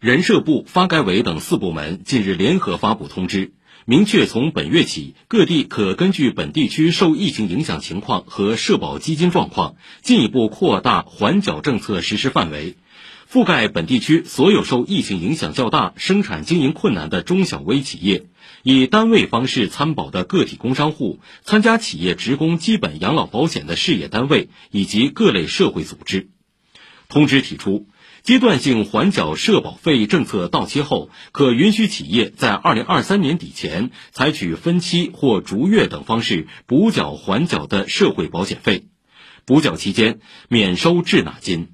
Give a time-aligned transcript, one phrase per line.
[0.00, 3.52] 人社部、发改委等四部门近日联合发布通知，
[3.84, 12.76] 明确从本月起，各地可根据本地区受疫情影响情况和社保基金状况，进一步扩大缓缴政策实施范围，
[13.30, 18.24] 覆盖本地区所有受疫情影响较大、生产经营困难的中小微企业，
[18.62, 26.30] 以单位方式参保的个体工商户、参加企业职工基本养老保险的事业单位以及各类社会组织。
[27.10, 27.86] 通知提出。
[28.22, 38.84] 阶段性缓缴社保费政策到期后，可允许企业在二零二三年底前采取分期或逐月等方式补缴缓缴的社会保险费，
[39.46, 41.68] 补缴期间免收滞纳金。